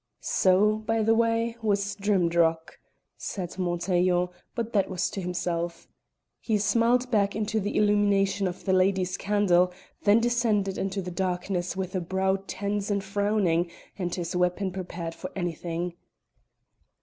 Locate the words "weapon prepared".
14.35-15.13